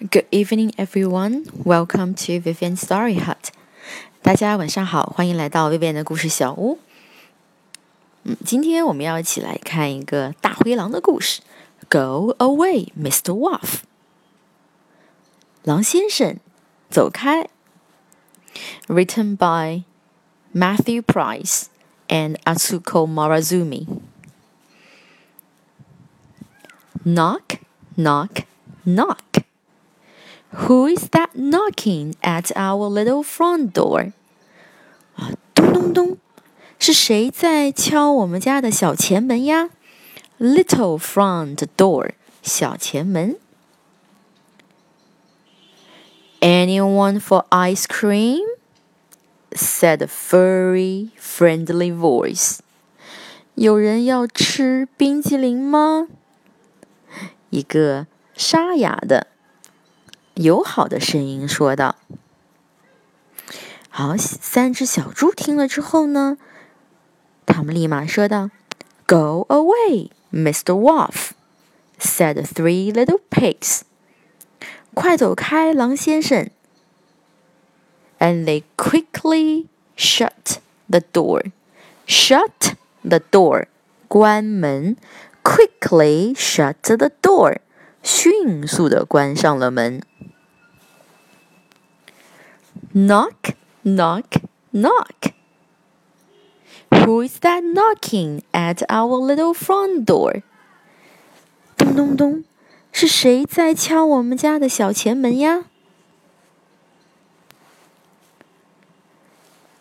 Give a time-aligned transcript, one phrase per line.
[0.00, 1.44] Good evening, everyone.
[1.62, 3.50] Welcome to Vivian Story Hut.
[4.22, 6.78] 大家晚上好，欢迎来到 Vivian 的故事小屋。
[8.22, 11.42] 嗯，今天我们要一起来看一个大灰狼的故事。
[11.90, 13.34] Go away, Mr.
[13.34, 13.80] Wolf.
[15.64, 16.38] 狼先生，
[16.88, 17.50] 走开。
[18.86, 19.84] Written by
[20.54, 21.64] Matthew Price
[22.08, 23.86] and Atsuko Morozumi.
[27.04, 27.58] Knock,
[27.98, 28.44] knock,
[28.86, 29.18] knock.
[30.51, 34.13] Who is that knocking at our little front door？
[35.15, 36.17] 啊，咚咚咚，
[36.79, 39.69] 是谁在敲我们家的小前门呀？
[40.39, 43.37] Little front door，小前门。
[46.39, 48.43] Anyone for ice cream?
[49.51, 52.59] said a furry, friendly voice.
[53.55, 56.07] 有人要吃冰淇淋吗？
[57.49, 59.27] 一个沙哑的。
[60.34, 61.96] 友好的声音说道
[63.90, 66.38] ：“好，三只小猪听了之后呢，
[67.44, 68.50] 他们立马说道
[69.06, 70.74] ：‘Go away, Mr.
[70.74, 71.30] Wolf,’
[71.98, 73.82] said three little pigs.
[74.94, 76.50] 快走开，狼先生。
[78.18, 81.52] And they quickly shut the door.
[82.06, 83.66] Shut the door.
[84.08, 84.96] 关门。
[85.42, 87.60] Quickly shut the door.
[88.02, 90.02] 迅速的关上了门。
[92.92, 94.24] Knock, knock,
[94.72, 95.32] knock.
[96.90, 100.42] Who is that knocking at our little front door?
[101.76, 102.44] 咚咚咚，
[102.92, 105.66] 是谁在敲我们家的小前门呀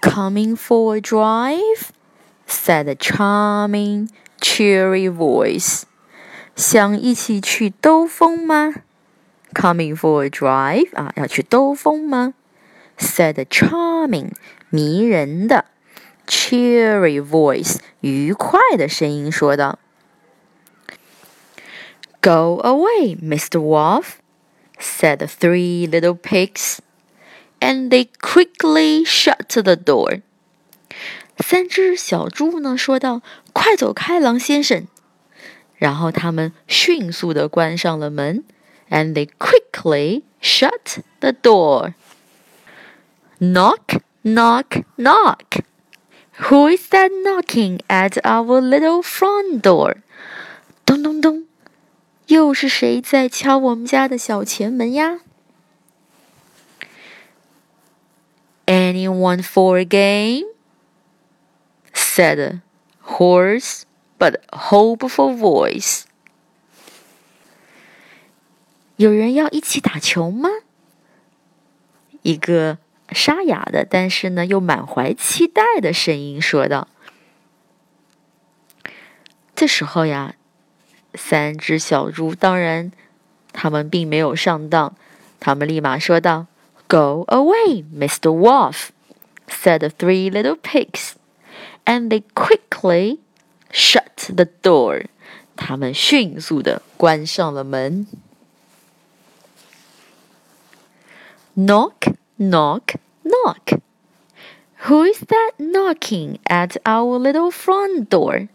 [0.00, 1.88] ？Coming for a drive?
[2.46, 4.08] said a charming,
[4.40, 5.87] cheery voice.
[6.58, 8.74] 想一起去兜风吗
[9.54, 12.34] ？Coming for a drive 啊，要去兜风吗
[12.98, 14.32] ？said charming
[14.68, 15.66] 迷人的
[16.26, 19.78] cheery voice 愉快的声音说道
[22.20, 23.60] ：“Go away, Mr.
[23.60, 24.14] Wolf,”
[24.80, 26.78] said the three little pigs,
[27.60, 30.22] and they quickly shut the door.
[31.38, 33.22] 三只小猪呢说道
[33.54, 34.88] ：“快走开，狼先生！”
[35.78, 38.44] 然后他们迅速的关上了门
[38.90, 41.94] ，and they quickly shut the door.
[43.38, 45.62] Knock, knock, knock.
[46.40, 49.96] Who is that knocking at our little front door?
[50.84, 51.46] 咚咚咚，
[52.26, 55.20] 又是谁在敲我们家的小前门呀
[58.66, 60.46] ？Anyone for a game?
[61.94, 62.60] said a
[63.04, 63.82] hoarse
[64.18, 66.02] but hopeful voice.
[68.96, 70.48] 有人要一起打球吗？
[72.22, 72.78] 一个
[73.12, 76.88] 沙哑的，但是呢又满怀期待的声音说道
[79.54, 80.34] ：“这时候呀，
[81.14, 82.90] 三只小猪当然
[83.52, 84.96] 他们并没有上当，
[85.38, 86.46] 他们立马说道
[86.88, 88.30] ：‘Go away, Mr.
[88.32, 88.88] Wolf,’
[89.48, 91.12] said the three little pigs,
[91.84, 93.20] and they quickly
[93.71, 95.05] shut the door.
[95.55, 98.07] 他们迅速的关上了门。
[101.55, 103.79] Knock.” Knock, knock.
[104.87, 108.49] Who is that knocking at our little front door?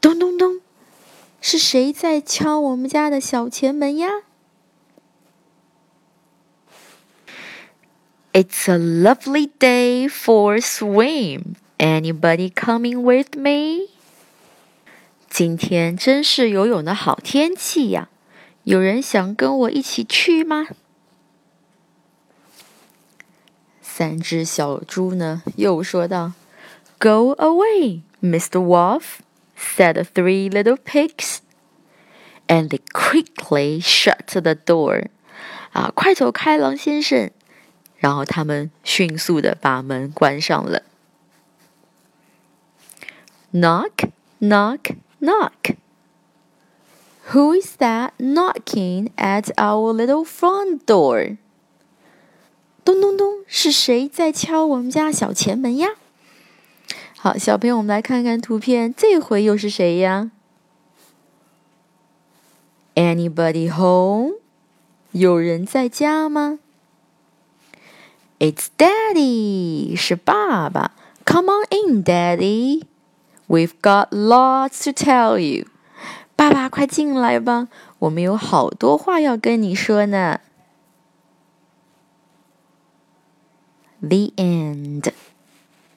[0.00, 0.60] 咚咚咚，
[1.40, 4.08] 是谁在敲我们家的小前门呀？
[8.32, 11.54] It's a lovely day for a swim.
[11.81, 13.89] Anybody coming with me?
[15.27, 18.09] 今天真是游泳的好天气呀！
[18.65, 20.67] 有人想跟我一起去吗？
[23.81, 26.33] 三只小猪呢，又说道
[26.99, 28.59] ：“Go away, Mr.
[28.59, 29.21] Wolf,”
[29.57, 31.37] said three little pigs,
[32.45, 35.07] and they quickly shut the door.
[35.71, 37.31] 啊，快走开，狼先生！
[37.97, 40.83] 然后他们迅速的把门关上了。
[43.52, 44.10] Knock,
[44.40, 45.76] knock, knock.
[47.32, 51.38] Who is that knocking at our little front door?
[52.84, 55.90] 咚咚咚，是谁在敲我们家小前门呀？
[57.18, 60.30] 好，小朋友，我们来看看图片，这回又是谁呀？
[62.94, 64.34] Anybody home？
[65.10, 66.60] 有人在家吗？
[68.38, 70.92] It's Daddy，是爸爸。
[71.24, 72.82] Come on in, Daddy.
[73.50, 75.66] We've got lots to tell you.
[76.34, 77.68] 爸爸，快进来吧，
[78.00, 80.40] 我们有好多话要跟你说呢。
[84.00, 85.12] The end.